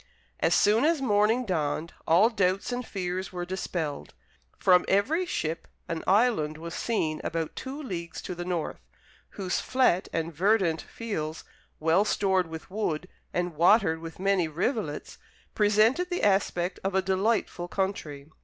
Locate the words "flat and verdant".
9.59-10.81